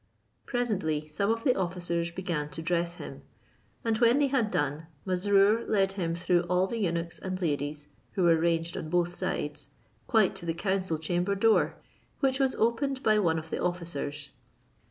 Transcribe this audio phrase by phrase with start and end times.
[0.47, 3.21] Presently some of the officers began to dress him;
[3.85, 8.23] and when they had done, Mesrour led him through all the eunuchs and ladies, who
[8.23, 9.67] were ranged on both sides,
[10.07, 11.75] quite to the council chamber door,
[12.19, 14.31] which was opened by one of the officers.